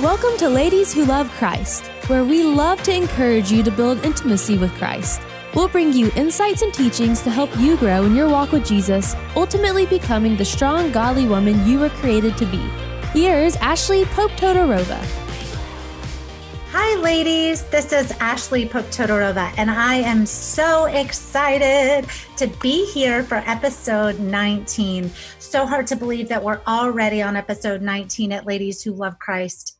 [0.00, 4.58] Welcome to Ladies Who Love Christ, where we love to encourage you to build intimacy
[4.58, 5.20] with Christ.
[5.54, 9.14] We'll bring you insights and teachings to help you grow in your walk with Jesus,
[9.36, 12.58] ultimately becoming the strong, godly woman you were created to be.
[13.12, 14.98] Here's Ashley Pope Todorova.
[16.72, 17.62] Hi, ladies.
[17.62, 24.18] This is Ashley Pope Todorova, and I am so excited to be here for episode
[24.18, 25.08] 19.
[25.38, 29.73] So hard to believe that we're already on episode 19 at Ladies Who Love Christ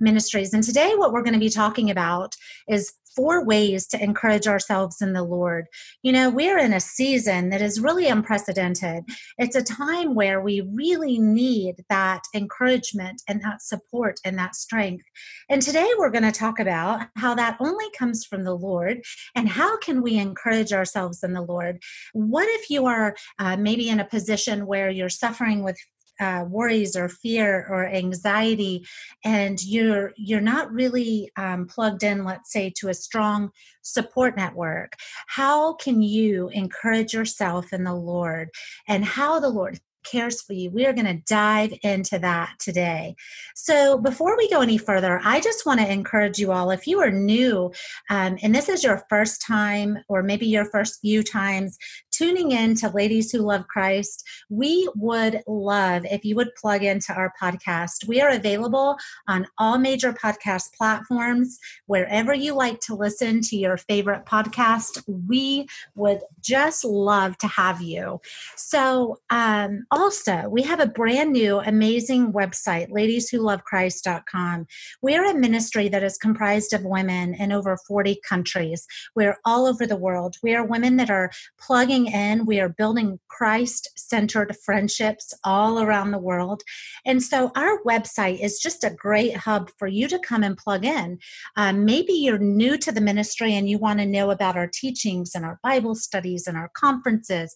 [0.00, 0.52] Ministries.
[0.52, 2.34] And today, what we're going to be talking about
[2.68, 5.66] is four ways to encourage ourselves in the Lord.
[6.02, 9.02] You know, we're in a season that is really unprecedented.
[9.38, 15.04] It's a time where we really need that encouragement and that support and that strength.
[15.48, 19.00] And today we're going to talk about how that only comes from the Lord
[19.34, 21.82] and how can we encourage ourselves in the Lord.
[22.12, 25.76] What if you are uh, maybe in a position where you're suffering with
[26.20, 28.86] uh, worries or fear or anxiety
[29.24, 33.50] and you're you're not really um, plugged in let's say to a strong
[33.82, 34.94] support network
[35.26, 38.48] how can you encourage yourself in the lord
[38.86, 40.70] and how the lord cares for you.
[40.70, 43.14] We are going to dive into that today.
[43.54, 47.00] So, before we go any further, I just want to encourage you all if you
[47.00, 47.72] are new
[48.10, 51.76] um, and this is your first time, or maybe your first few times
[52.18, 57.12] tuning in to Ladies Who Love Christ, we would love if you would plug into
[57.12, 58.08] our podcast.
[58.08, 58.96] We are available
[59.28, 61.58] on all major podcast platforms.
[61.86, 67.80] Wherever you like to listen to your favorite podcast, we would just love to have
[67.80, 68.20] you.
[68.56, 74.66] So, um, also, we have a brand new, amazing website, ladieswholovechrist.com.
[75.02, 78.86] We are a ministry that is comprised of women in over 40 countries.
[79.14, 80.36] We're all over the world.
[80.42, 81.30] We are women that are
[81.60, 82.46] plugging in.
[82.46, 86.62] We are building Christ centered friendships all around the world.
[87.04, 90.84] And so our website is just a great hub for you to come and plug
[90.84, 91.18] in.
[91.56, 95.32] Um, maybe you're new to the ministry and you want to know about our teachings
[95.34, 97.54] and our Bible studies and our conferences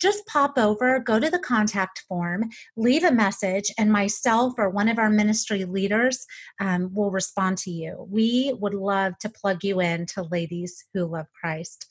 [0.00, 4.88] just pop over, go to the contact form, leave a message, and myself or one
[4.88, 6.26] of our ministry leaders
[6.60, 8.06] um, will respond to you.
[8.10, 11.86] We would love to plug you in to ladies who love Christ.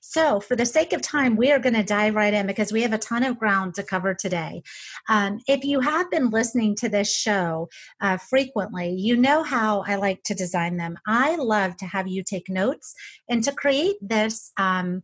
[0.00, 2.82] So, for the sake of time, we are going to dive right in because we
[2.82, 4.62] have a ton of ground to cover today.
[5.08, 7.68] Um, if you have been listening to this show
[8.00, 10.96] uh, frequently, you know how I like to design them.
[11.06, 12.94] I love to have you take notes
[13.28, 14.52] and to create this.
[14.56, 15.02] Um,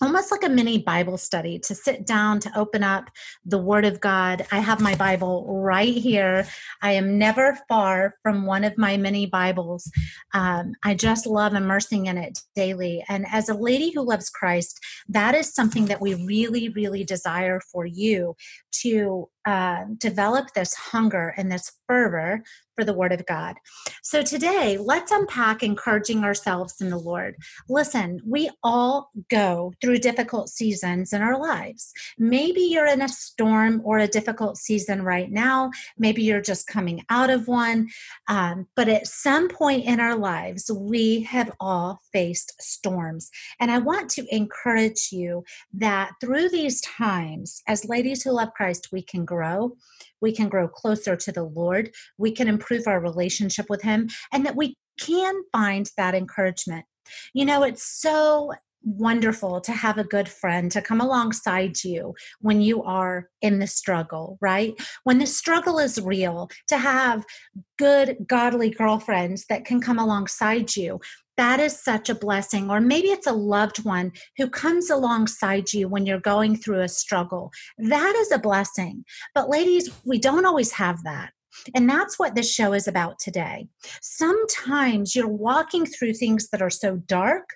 [0.00, 3.10] almost like a mini Bible study to sit down to open up
[3.44, 4.46] the Word of God.
[4.52, 6.46] I have my Bible right here.
[6.82, 9.90] I am never far from one of my mini Bibles.
[10.34, 13.04] Um, I just love immersing in it daily.
[13.08, 17.60] And as a lady who loves Christ, that is something that we really, really desire
[17.72, 18.34] for you
[18.82, 22.42] to uh, develop this hunger and this fervor
[22.76, 23.56] for the Word of God.
[24.02, 27.36] So today, let's unpack encouraging ourselves in the Lord.
[27.68, 31.92] Listen, we all go through difficult seasons in our lives.
[32.18, 35.70] Maybe you're in a storm or a difficult season right now.
[35.96, 37.88] Maybe you're just coming out of one.
[38.28, 43.30] Um, but at some point in our lives, we have all faced storms.
[43.58, 48.88] And I want to encourage you that through these times, as ladies who love Christ,
[48.92, 49.35] we can grow,
[50.20, 54.44] we can grow closer to the Lord, we can improve our relationship with Him, and
[54.46, 56.84] that we can find that encouragement.
[57.34, 58.52] You know, it's so
[58.86, 63.66] wonderful to have a good friend to come alongside you when you are in the
[63.66, 64.74] struggle, right?
[65.02, 67.24] When the struggle is real, to have
[67.78, 71.00] good, godly girlfriends that can come alongside you
[71.36, 72.70] that is such a blessing.
[72.70, 76.88] Or maybe it's a loved one who comes alongside you when you're going through a
[76.88, 77.50] struggle.
[77.78, 79.04] That is a blessing.
[79.34, 81.30] But, ladies, we don't always have that.
[81.74, 83.68] And that's what this show is about today.
[84.02, 87.50] Sometimes you're walking through things that are so dark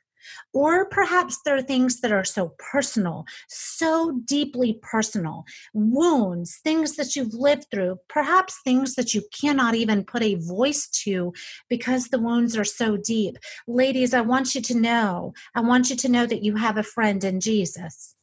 [0.53, 7.17] or perhaps there are things that are so personal, so deeply personal, wounds, things that
[7.17, 11.33] you've lived through, perhaps things that you cannot even put a voice to
[11.69, 13.37] because the wounds are so deep.
[13.67, 16.83] Ladies, I want you to know, I want you to know that you have a
[16.83, 18.15] friend in Jesus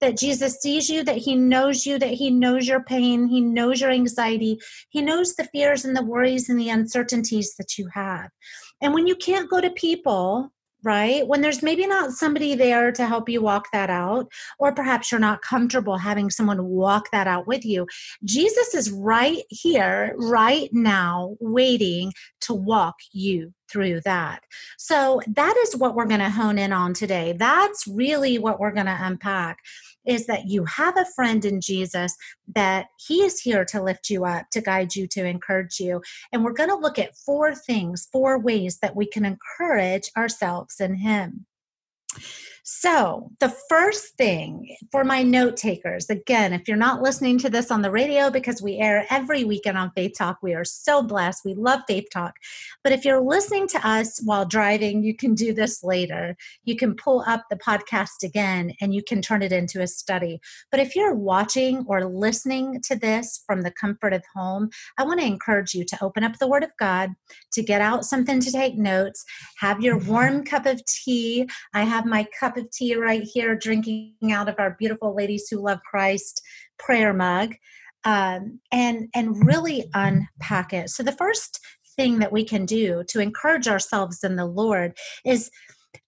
[0.00, 3.80] that Jesus sees you, that He knows you, that He knows your pain, He knows
[3.80, 4.58] your anxiety,
[4.90, 8.30] He knows the fears and the worries and the uncertainties that you have.
[8.80, 10.52] And when you can't go to people
[10.84, 11.26] right?
[11.26, 15.18] When there's maybe not somebody there to help you walk that out, or perhaps you're
[15.18, 17.86] not comfortable having someone walk that out with you,
[18.22, 24.44] Jesus is right here, right now, waiting to walk you through that.
[24.78, 27.32] So that is what we're going to hone in on today.
[27.32, 29.58] That's really what we're going to unpack
[30.06, 32.16] is that you have a friend in Jesus
[32.54, 36.02] that he is here to lift you up, to guide you, to encourage you.
[36.32, 40.80] And we're going to look at four things, four ways that we can encourage ourselves
[40.80, 41.46] in him.
[42.66, 47.70] So, the first thing for my note takers, again, if you're not listening to this
[47.70, 51.42] on the radio because we air every weekend on Faith Talk, we are so blessed.
[51.44, 52.32] We love Faith Talk.
[52.82, 56.38] But if you're listening to us while driving, you can do this later.
[56.64, 60.40] You can pull up the podcast again and you can turn it into a study.
[60.70, 65.20] But if you're watching or listening to this from the comfort of home, I want
[65.20, 67.10] to encourage you to open up the Word of God,
[67.52, 69.22] to get out something to take notes,
[69.58, 71.46] have your warm cup of tea.
[71.74, 75.48] I have my cup cup of tea right here, drinking out of our beautiful Ladies
[75.48, 76.42] Who Love Christ
[76.78, 77.54] prayer mug,
[78.04, 80.90] um, and and really unpack it.
[80.90, 81.60] So the first
[81.96, 85.50] thing that we can do to encourage ourselves in the Lord is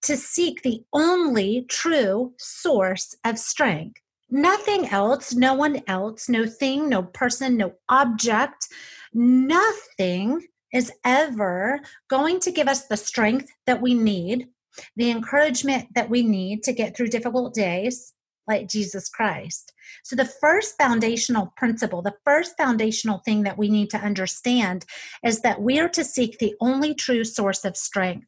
[0.03, 3.99] to seek the only true source of strength.
[4.29, 8.67] Nothing else, no one else, no thing, no person, no object,
[9.13, 11.79] nothing is ever
[12.09, 14.49] going to give us the strength that we need
[14.95, 18.13] the encouragement that we need to get through difficult days,
[18.47, 19.73] like Jesus Christ.
[20.03, 24.85] So, the first foundational principle, the first foundational thing that we need to understand
[25.23, 28.27] is that we are to seek the only true source of strength.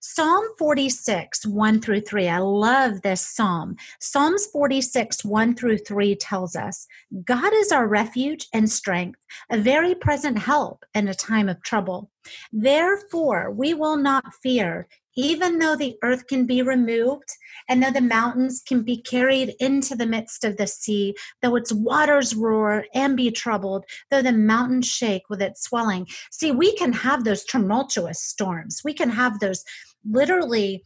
[0.00, 2.28] Psalm 46, 1 through 3.
[2.28, 3.76] I love this psalm.
[4.00, 6.86] Psalms 46, 1 through 3 tells us
[7.24, 9.20] God is our refuge and strength,
[9.50, 12.10] a very present help in a time of trouble.
[12.52, 17.28] Therefore, we will not fear, even though the earth can be removed
[17.68, 21.72] and though the mountains can be carried into the midst of the sea, though its
[21.72, 26.06] waters roar and be troubled, though the mountains shake with its swelling.
[26.30, 28.82] See, we can have those tumultuous storms.
[28.84, 29.64] We can have those
[30.08, 30.84] literally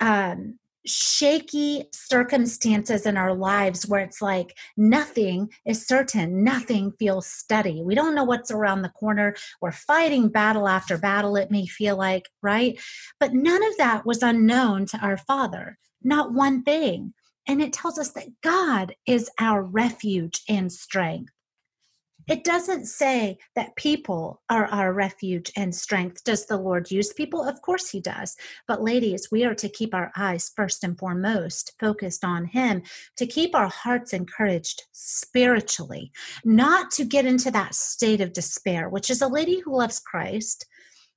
[0.00, 7.82] um, shaky circumstances in our lives where it's like nothing is certain, nothing feels steady.
[7.82, 9.34] We don't know what's around the corner.
[9.60, 12.78] We're fighting battle after battle, it may feel like, right?
[13.20, 17.14] But none of that was unknown to our Father, not one thing.
[17.48, 21.32] And it tells us that God is our refuge and strength.
[22.28, 26.24] It doesn't say that people are our refuge and strength.
[26.24, 27.44] Does the Lord use people?
[27.44, 28.36] Of course, He does.
[28.66, 32.82] But, ladies, we are to keep our eyes first and foremost focused on Him,
[33.16, 36.10] to keep our hearts encouraged spiritually,
[36.44, 40.66] not to get into that state of despair, which is a lady who loves Christ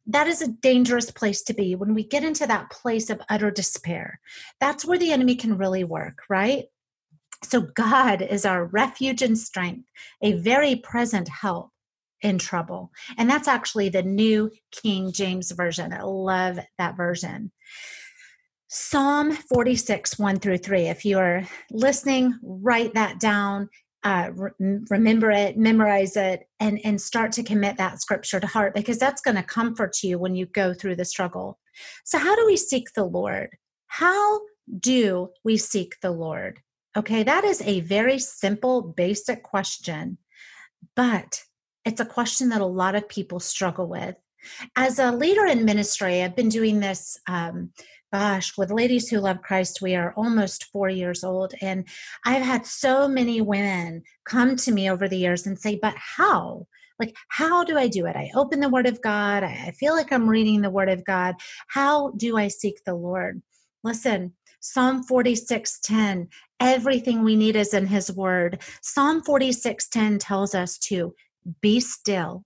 [0.09, 3.51] that is a dangerous place to be when we get into that place of utter
[3.51, 4.19] despair.
[4.59, 6.65] That's where the enemy can really work, right?
[7.43, 9.87] So God is our refuge and strength,
[10.21, 11.71] a very present help
[12.21, 12.91] in trouble.
[13.17, 15.93] And that's actually the new King James Version.
[15.93, 17.51] I love that version.
[18.67, 20.87] Psalm 46, 1 through 3.
[20.87, 23.69] If you're listening, write that down.
[24.03, 28.73] Uh, re- remember it, memorize it, and, and start to commit that scripture to heart
[28.73, 31.59] because that's going to comfort you when you go through the struggle.
[32.05, 33.57] So, how do we seek the Lord?
[33.87, 34.39] How
[34.79, 36.59] do we seek the Lord?
[36.97, 40.17] Okay, that is a very simple, basic question,
[40.95, 41.43] but
[41.85, 44.15] it's a question that a lot of people struggle with.
[44.75, 47.71] As a leader in ministry, I've been doing this, um,
[48.11, 51.53] gosh, with Ladies Who Love Christ, we are almost four years old.
[51.61, 51.87] And
[52.25, 56.65] I've had so many women come to me over the years and say, but how?
[56.99, 58.15] Like, how do I do it?
[58.15, 59.43] I open the Word of God.
[59.43, 61.35] I feel like I'm reading the Word of God.
[61.67, 63.41] How do I seek the Lord?
[63.83, 66.27] Listen, Psalm 46:10,
[66.59, 68.61] everything we need is in his word.
[68.81, 71.15] Psalm 46:10 tells us to
[71.61, 72.43] be still,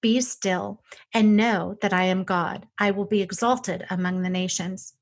[0.00, 0.82] be still,
[1.14, 2.66] and know that I am God.
[2.78, 4.94] I will be exalted among the nations.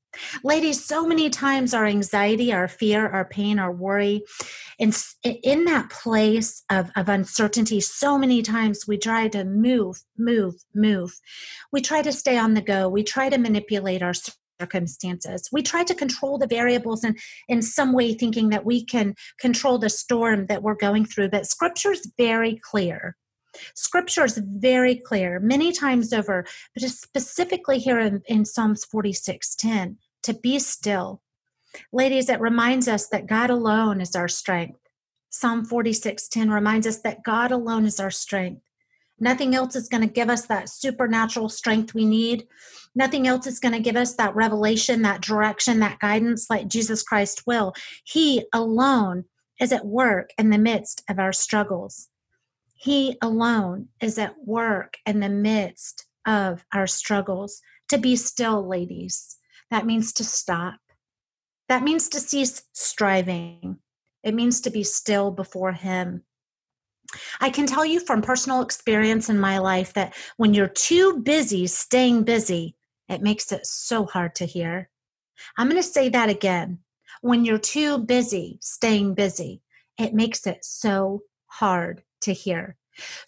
[0.43, 4.23] Ladies, so many times our anxiety, our fear, our pain, our worry,
[4.79, 10.55] in, in that place of, of uncertainty, so many times we try to move, move,
[10.73, 11.19] move.
[11.71, 12.87] We try to stay on the go.
[12.89, 14.13] We try to manipulate our
[14.59, 15.49] circumstances.
[15.51, 19.77] We try to control the variables and in some way, thinking that we can control
[19.77, 21.29] the storm that we're going through.
[21.29, 23.15] But scripture is very clear.
[23.75, 26.45] Scripture is very clear many times over,
[26.75, 31.21] but specifically here in, in Psalms 46 10, to be still.
[31.91, 34.79] Ladies, it reminds us that God alone is our strength.
[35.29, 38.61] Psalm 46 10 reminds us that God alone is our strength.
[39.19, 42.47] Nothing else is going to give us that supernatural strength we need.
[42.93, 47.01] Nothing else is going to give us that revelation, that direction, that guidance like Jesus
[47.01, 47.73] Christ will.
[48.03, 49.25] He alone
[49.59, 52.09] is at work in the midst of our struggles.
[52.75, 57.61] He alone is at work in the midst of our struggles.
[57.89, 59.37] To be still, ladies,
[59.71, 60.79] that means to stop.
[61.69, 63.79] That means to cease striving.
[64.23, 66.23] it means to be still before Him.
[67.39, 71.67] I can tell you from personal experience in my life that when you're too busy
[71.67, 72.75] staying busy,
[73.07, 74.89] it makes it so hard to hear.
[75.57, 76.79] I'm going to say that again.
[77.21, 79.61] When you're too busy staying busy,
[79.97, 82.75] it makes it so hard to hear.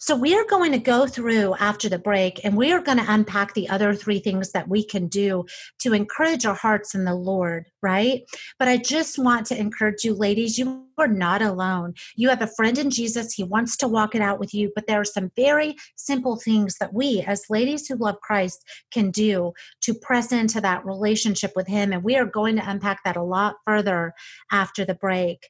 [0.00, 3.12] So, we are going to go through after the break and we are going to
[3.12, 5.44] unpack the other three things that we can do
[5.78, 8.22] to encourage our hearts in the Lord, right?
[8.58, 11.94] But I just want to encourage you, ladies, you are not alone.
[12.16, 13.32] You have a friend in Jesus.
[13.32, 16.76] He wants to walk it out with you, but there are some very simple things
[16.80, 19.52] that we, as ladies who love Christ, can do
[19.82, 21.92] to press into that relationship with Him.
[21.92, 24.12] And we are going to unpack that a lot further
[24.50, 25.48] after the break.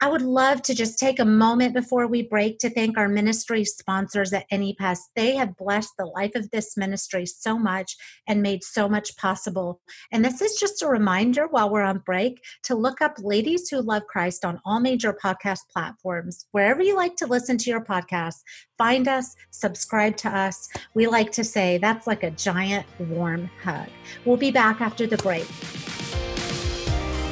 [0.00, 3.64] I would love to just take a moment before we break to thank our ministry
[3.64, 5.00] sponsors at AnyPest.
[5.14, 9.80] They have blessed the life of this ministry so much and made so much possible.
[10.12, 13.80] And this is just a reminder while we're on break to look up Ladies Who
[13.80, 16.46] Love Christ on all major podcast platforms.
[16.50, 18.42] Wherever you like to listen to your podcast,
[18.76, 20.68] find us, subscribe to us.
[20.94, 23.88] We like to say that's like a giant warm hug.
[24.24, 25.44] We'll be back after the break.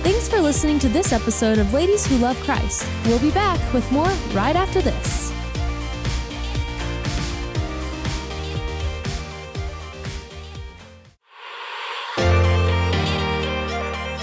[0.05, 2.87] Thanks for listening to this episode of Ladies Who Love Christ.
[3.07, 5.33] We'll be back with more right after this.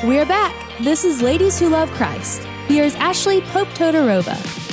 [0.06, 0.56] We're back.
[0.80, 2.48] This is Ladies Who Love Christ.
[2.68, 4.65] Here's Ashley Pope Todorova.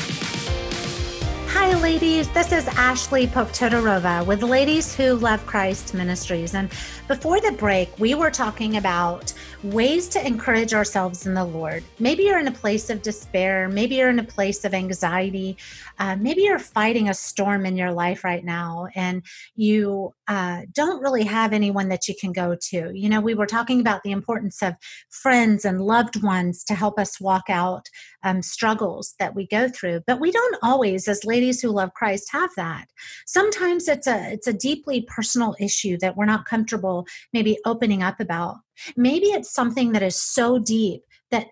[1.55, 2.31] Hi, ladies.
[2.31, 6.55] This is Ashley Pope Todorova with Ladies Who Love Christ Ministries.
[6.55, 6.71] And
[7.09, 11.85] before the break, we were talking about ways to encourage ourselves in the Lord.
[11.99, 13.69] Maybe you're in a place of despair.
[13.69, 15.59] Maybe you're in a place of anxiety.
[15.99, 19.23] Uh, maybe you're fighting a storm in your life right now and
[19.55, 22.91] you uh, don't really have anyone that you can go to.
[22.95, 24.75] You know, we were talking about the importance of
[25.11, 27.89] friends and loved ones to help us walk out
[28.25, 32.29] um, struggles that we go through, but we don't always, as ladies who love Christ,
[32.33, 32.87] have that.
[33.27, 38.21] Sometimes it's a it's a deeply personal issue that we're not comfortable maybe opening up
[38.21, 38.57] about.
[38.97, 41.47] Maybe it's something that is so deep that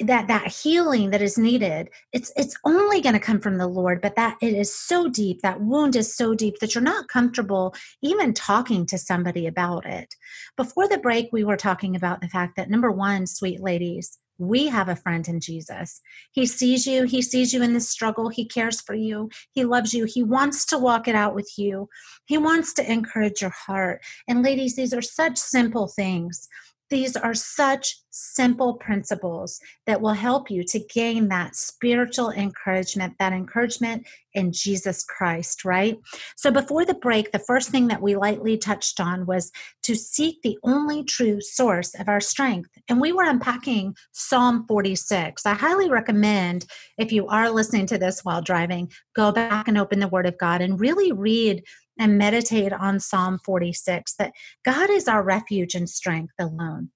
[0.00, 4.00] that that healing that is needed it's it's only going to come from the lord
[4.00, 7.74] but that it is so deep that wound is so deep that you're not comfortable
[8.02, 10.14] even talking to somebody about it
[10.56, 14.68] before the break we were talking about the fact that number one sweet ladies we
[14.68, 16.00] have a friend in Jesus.
[16.32, 17.04] He sees you.
[17.04, 18.28] He sees you in this struggle.
[18.28, 19.28] He cares for you.
[19.52, 20.04] He loves you.
[20.04, 21.88] He wants to walk it out with you.
[22.26, 24.00] He wants to encourage your heart.
[24.28, 26.48] And ladies, these are such simple things
[26.90, 33.32] these are such simple principles that will help you to gain that spiritual encouragement, that
[33.32, 35.98] encouragement in Jesus Christ, right?
[36.36, 39.50] So, before the break, the first thing that we lightly touched on was
[39.84, 42.70] to seek the only true source of our strength.
[42.88, 45.46] And we were unpacking Psalm 46.
[45.46, 46.66] I highly recommend,
[46.98, 50.38] if you are listening to this while driving, go back and open the Word of
[50.38, 51.62] God and really read
[51.98, 54.32] and meditate on Psalm 46 that
[54.64, 56.90] God is our refuge and strength alone.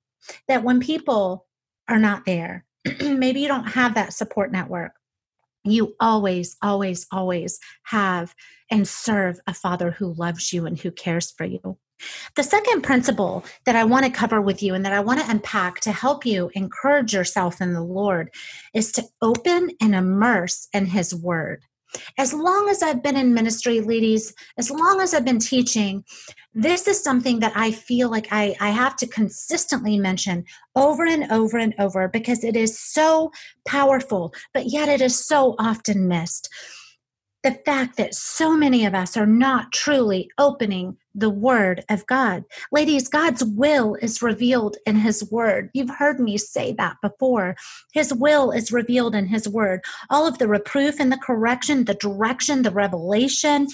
[0.48, 1.46] That when people
[1.88, 2.64] are not there,
[3.00, 4.92] maybe you don't have that support network,
[5.64, 8.34] you always, always, always have
[8.70, 11.78] and serve a father who loves you and who cares for you.
[12.34, 15.30] The second principle that I want to cover with you and that I want to
[15.30, 18.30] unpack to help you encourage yourself in the Lord
[18.74, 21.62] is to open and immerse in His Word.
[22.18, 26.04] As long as I've been in ministry, ladies, as long as I've been teaching,
[26.54, 30.44] this is something that I feel like I, I have to consistently mention
[30.76, 33.30] over and over and over because it is so
[33.66, 36.48] powerful, but yet it is so often missed
[37.42, 42.44] the fact that so many of us are not truly opening the Word of God.
[42.70, 45.70] Ladies, God's will is revealed in His Word.
[45.74, 47.56] You've heard me say that before.
[47.92, 49.80] His will is revealed in His Word.
[50.08, 53.66] All of the reproof and the correction, the direction, the revelation,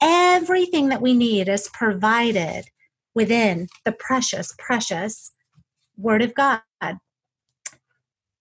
[0.00, 2.66] everything that we need is provided
[3.14, 5.32] within the precious, precious
[5.96, 6.60] Word of God.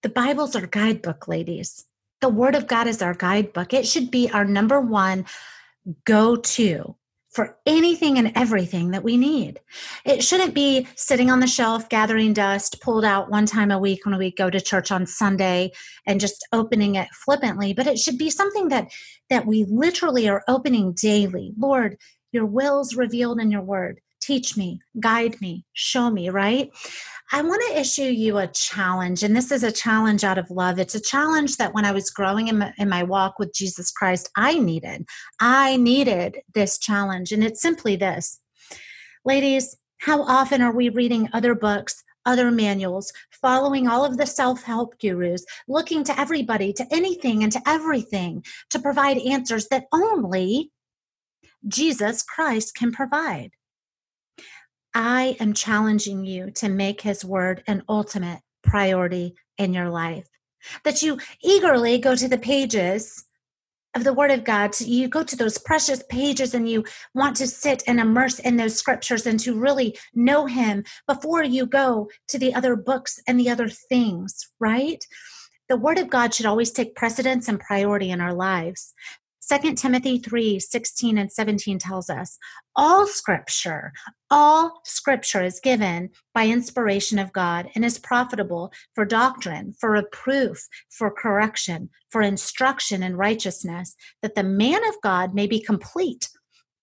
[0.04, 1.87] The Bible's our guidebook, ladies.
[2.22, 3.74] The Word of God is our guidebook.
[3.74, 5.26] It should be our number one
[6.06, 6.96] go to
[7.38, 9.60] for anything and everything that we need.
[10.06, 14.08] It shouldn't be sitting on the shelf, gathering dust, pulled out one time a week
[14.08, 15.72] when we go to church on Sunday
[16.08, 18.92] and just opening it flippantly, but it should be something that
[19.30, 21.54] that we literally are opening daily.
[21.60, 21.98] Lord,
[22.32, 24.02] your will's revealed in your word.
[24.28, 26.70] Teach me, guide me, show me, right?
[27.32, 30.80] I want to issue you a challenge, and this is a challenge out of love.
[30.80, 33.90] It's a challenge that when I was growing in my, in my walk with Jesus
[33.90, 35.06] Christ, I needed.
[35.40, 38.42] I needed this challenge, and it's simply this.
[39.24, 44.62] Ladies, how often are we reading other books, other manuals, following all of the self
[44.64, 50.74] help gurus, looking to everybody, to anything, and to everything to provide answers that only
[51.66, 53.52] Jesus Christ can provide.
[55.00, 60.28] I am challenging you to make his word an ultimate priority in your life.
[60.86, 63.24] That you eagerly go to the pages
[63.96, 64.72] of the Word of God.
[64.82, 68.76] You go to those precious pages and you want to sit and immerse in those
[68.76, 73.52] scriptures and to really know Him before you go to the other books and the
[73.52, 75.06] other things, right?
[75.70, 78.96] The Word of God should always take precedence and priority in our lives.
[79.50, 82.38] 2 Timothy 3 16 and 17 tells us
[82.76, 83.94] all scripture,
[84.30, 90.68] all scripture is given by inspiration of God and is profitable for doctrine, for reproof,
[90.90, 96.30] for correction, for instruction in righteousness, that the man of God may be complete,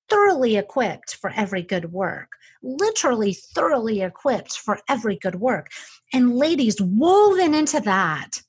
[0.09, 2.29] thoroughly equipped for every good work.
[2.63, 5.69] Literally, thoroughly equipped for every good work.
[6.15, 8.41] And ladies, woven into that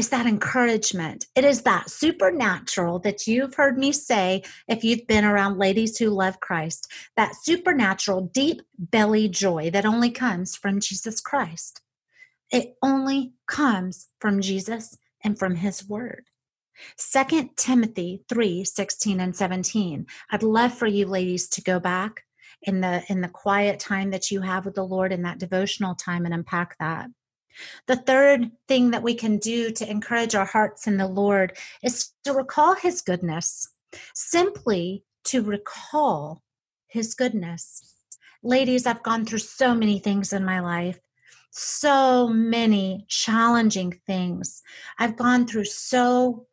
[0.00, 1.26] is that encouragement.
[1.36, 6.08] It is that supernatural that you've heard me say if you've been around ladies who
[6.08, 11.82] love Christ, that supernatural, deep belly joy that only comes from Jesus Christ.
[12.50, 16.24] It only comes from Jesus and from his word.
[16.96, 20.06] 2 Timothy 3 16 and 17.
[20.30, 22.24] I'd love for you ladies to go back
[22.62, 25.94] in the in the quiet time that you have with the Lord in that devotional
[25.94, 27.10] time and unpack that.
[27.86, 32.12] The third thing that we can do to encourage our hearts in the Lord is
[32.24, 33.68] to recall His goodness,
[34.14, 36.42] simply to recall
[36.86, 37.94] His goodness.
[38.42, 40.98] Ladies, I've gone through so many things in my life,
[41.50, 44.62] so many challenging things.
[44.98, 46.46] I've gone through so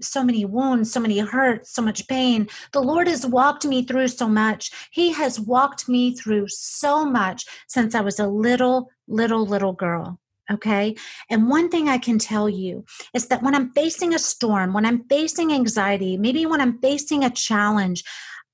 [0.00, 2.48] so many wounds, so many hurts, so much pain.
[2.72, 4.70] The Lord has walked me through so much.
[4.90, 10.18] He has walked me through so much since I was a little, little, little girl.
[10.50, 10.94] Okay.
[11.30, 12.84] And one thing I can tell you
[13.14, 17.24] is that when I'm facing a storm, when I'm facing anxiety, maybe when I'm facing
[17.24, 18.04] a challenge,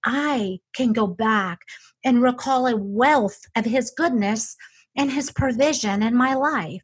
[0.05, 1.61] I can go back
[2.05, 4.57] and recall a wealth of His goodness
[4.97, 6.83] and His provision in my life.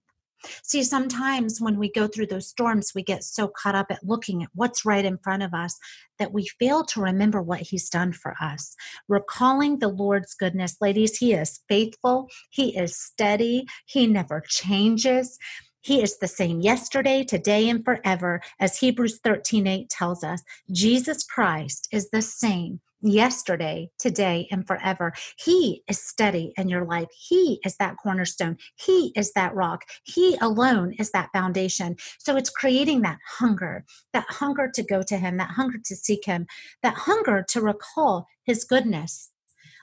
[0.62, 4.42] See, sometimes when we go through those storms, we get so caught up at looking
[4.42, 5.78] at what's right in front of us
[6.18, 8.74] that we fail to remember what He's done for us.
[9.08, 15.38] Recalling the Lord's goodness, ladies, He is faithful, He is steady, He never changes.
[15.82, 20.42] He is the same yesterday, today, and forever, as Hebrews 13 8 tells us.
[20.72, 25.12] Jesus Christ is the same yesterday, today, and forever.
[25.38, 27.08] He is steady in your life.
[27.16, 28.56] He is that cornerstone.
[28.76, 29.84] He is that rock.
[30.04, 31.96] He alone is that foundation.
[32.18, 36.24] So it's creating that hunger, that hunger to go to Him, that hunger to seek
[36.24, 36.46] Him,
[36.82, 39.30] that hunger to recall His goodness.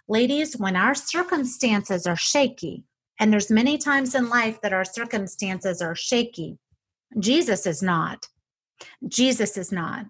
[0.08, 2.84] Ladies, when our circumstances are shaky,
[3.20, 6.58] and there's many times in life that our circumstances are shaky,
[7.20, 8.28] Jesus is not.
[9.08, 10.08] Jesus is not.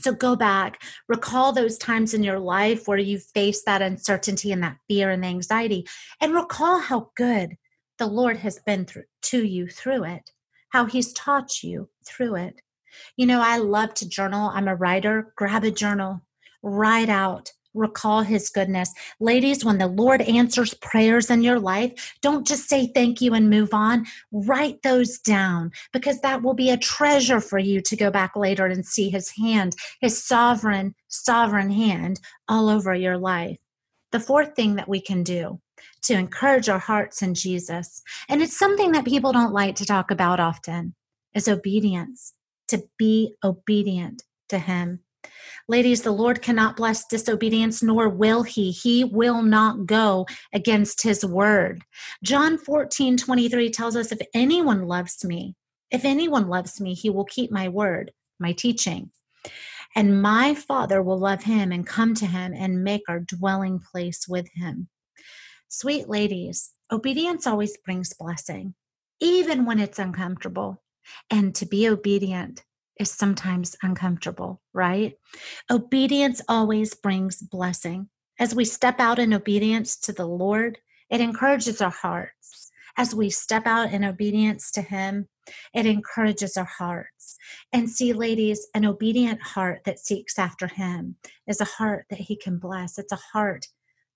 [0.00, 4.62] So go back, recall those times in your life where you faced that uncertainty and
[4.62, 5.86] that fear and the anxiety,
[6.20, 7.56] and recall how good
[7.98, 10.30] the Lord has been through, to you through it,
[10.70, 12.60] how He's taught you through it.
[13.16, 14.50] You know, I love to journal.
[14.54, 15.32] I'm a writer.
[15.36, 16.22] Grab a journal,
[16.62, 18.92] write out recall his goodness.
[19.20, 23.50] Ladies, when the Lord answers prayers in your life, don't just say thank you and
[23.50, 24.06] move on.
[24.32, 28.66] Write those down because that will be a treasure for you to go back later
[28.66, 33.58] and see his hand, his sovereign, sovereign hand all over your life.
[34.12, 35.60] The fourth thing that we can do
[36.02, 40.10] to encourage our hearts in Jesus, and it's something that people don't like to talk
[40.10, 40.94] about often,
[41.34, 42.32] is obedience,
[42.68, 45.00] to be obedient to him.
[45.68, 48.70] Ladies, the Lord cannot bless disobedience, nor will he.
[48.70, 51.82] He will not go against his word.
[52.22, 55.54] John 14, 23 tells us if anyone loves me,
[55.90, 59.10] if anyone loves me, he will keep my word, my teaching.
[59.94, 64.28] And my Father will love him and come to him and make our dwelling place
[64.28, 64.88] with him.
[65.68, 68.74] Sweet ladies, obedience always brings blessing,
[69.20, 70.82] even when it's uncomfortable.
[71.30, 72.64] And to be obedient
[72.98, 75.14] is sometimes uncomfortable, right?
[75.70, 78.08] Obedience always brings blessing.
[78.38, 80.78] As we step out in obedience to the Lord,
[81.10, 82.70] it encourages our hearts.
[82.98, 85.28] As we step out in obedience to Him,
[85.74, 87.36] it encourages our hearts.
[87.72, 92.36] And see, ladies, an obedient heart that seeks after Him is a heart that He
[92.36, 92.98] can bless.
[92.98, 93.66] It's a heart,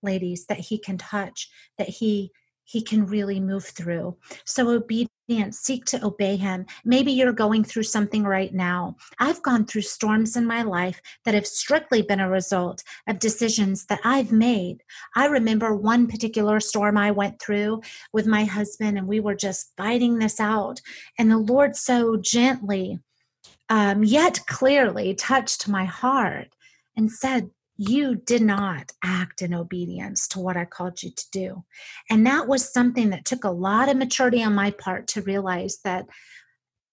[0.03, 2.33] ladies, that He can touch, that He
[2.71, 4.17] he can really move through.
[4.45, 6.67] So obedience obedience, seek to obey Him.
[6.85, 8.97] Maybe you're going through something right now.
[9.19, 13.87] I've gone through storms in my life that have strictly been a result of decisions
[13.87, 14.83] that I've made.
[15.15, 19.73] I remember one particular storm I went through with my husband, and we were just
[19.77, 20.81] fighting this out.
[21.19, 22.99] And the Lord so gently,
[23.69, 26.49] um, yet clearly touched my heart
[26.97, 27.51] and said,
[27.83, 31.65] you did not act in obedience to what I called you to do.
[32.11, 35.79] And that was something that took a lot of maturity on my part to realize
[35.83, 36.05] that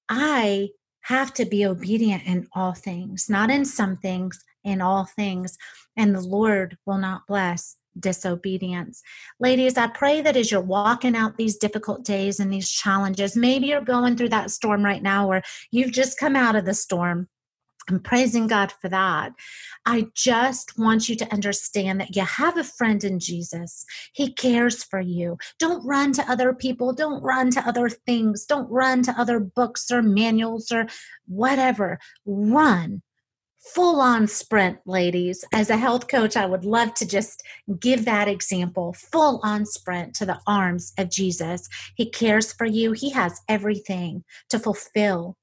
[0.07, 0.69] I
[1.01, 5.57] have to be obedient in all things, not in some things, in all things.
[5.97, 9.01] And the Lord will not bless disobedience.
[9.41, 13.67] Ladies, I pray that as you're walking out these difficult days and these challenges, maybe
[13.67, 17.27] you're going through that storm right now or you've just come out of the storm.
[17.89, 19.33] I'm praising God for that.
[19.85, 23.85] I just want you to understand that you have a friend in Jesus.
[24.11, 25.37] He cares for you.
[25.57, 26.91] Don't run to other people.
[26.91, 28.45] Don't run to other things.
[28.45, 30.87] Don't run to other books or manuals or
[31.27, 31.99] whatever.
[32.25, 33.01] Run
[33.59, 35.43] full on sprint, ladies.
[35.53, 37.43] As a health coach, I would love to just
[37.79, 41.67] give that example full on sprint to the arms of Jesus.
[41.95, 45.37] He cares for you, He has everything to fulfill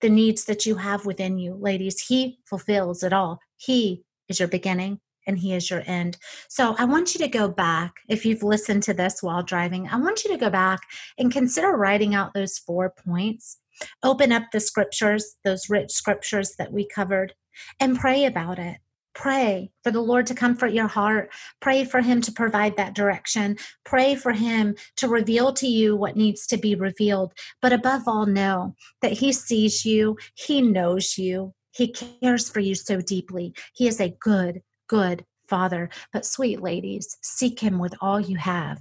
[0.00, 2.00] the needs that you have within you, ladies.
[2.00, 3.40] He fulfills it all.
[3.56, 6.16] He is your beginning and He is your end.
[6.48, 9.96] So I want you to go back, if you've listened to this while driving, I
[9.96, 10.80] want you to go back
[11.18, 13.58] and consider writing out those four points.
[14.02, 17.34] Open up the scriptures, those rich scriptures that we covered,
[17.78, 18.78] and pray about it.
[19.18, 21.30] Pray for the Lord to comfort your heart.
[21.60, 23.56] Pray for Him to provide that direction.
[23.84, 27.32] Pray for Him to reveal to you what needs to be revealed.
[27.60, 32.76] But above all, know that He sees you, He knows you, He cares for you
[32.76, 33.54] so deeply.
[33.74, 35.90] He is a good, good Father.
[36.12, 38.78] But, sweet ladies, seek Him with all you have.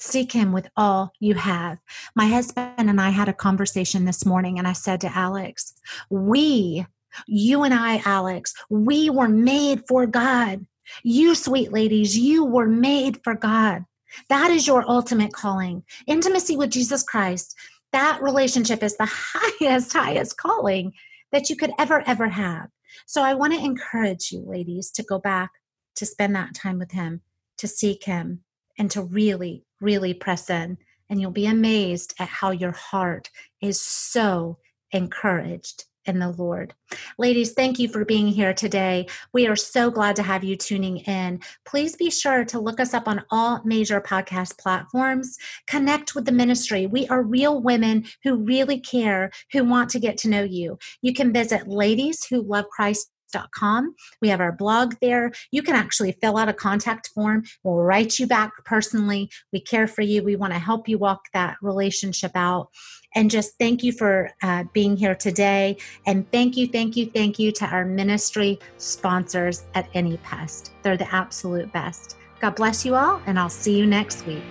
[0.00, 1.78] Seek him with all you have.
[2.16, 5.74] My husband and I had a conversation this morning, and I said to Alex,
[6.10, 6.86] We
[7.26, 10.66] you and I, Alex, we were made for God.
[11.02, 13.84] You, sweet ladies, you were made for God.
[14.28, 15.84] That is your ultimate calling.
[16.06, 17.54] Intimacy with Jesus Christ,
[17.92, 20.92] that relationship is the highest, highest calling
[21.32, 22.68] that you could ever, ever have.
[23.06, 25.50] So I want to encourage you, ladies, to go back
[25.96, 27.20] to spend that time with Him,
[27.58, 28.40] to seek Him,
[28.78, 30.78] and to really, really press in.
[31.08, 34.58] And you'll be amazed at how your heart is so
[34.92, 36.74] encouraged in the Lord.
[37.18, 39.06] Ladies, thank you for being here today.
[39.32, 41.40] We are so glad to have you tuning in.
[41.64, 45.36] Please be sure to look us up on all major podcast platforms.
[45.66, 46.86] Connect with the ministry.
[46.86, 50.78] We are real women who really care, who want to get to know you.
[51.02, 53.10] You can visit Ladies Who Love Christ
[53.52, 53.94] Com.
[54.20, 55.32] We have our blog there.
[55.50, 57.44] You can actually fill out a contact form.
[57.62, 59.30] We'll write you back personally.
[59.52, 60.22] We care for you.
[60.22, 62.68] We want to help you walk that relationship out.
[63.14, 65.76] And just thank you for uh, being here today.
[66.06, 70.70] And thank you, thank you, thank you to our ministry sponsors at AnyPest.
[70.82, 72.16] They're the absolute best.
[72.40, 74.42] God bless you all, and I'll see you next week.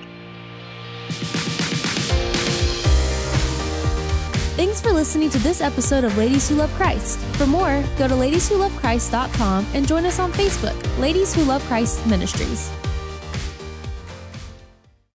[4.60, 7.18] Thanks for listening to this episode of Ladies Who Love Christ.
[7.38, 12.70] For more, go to ladieswholovechrist.com and join us on Facebook, Ladies Who Love Christ Ministries.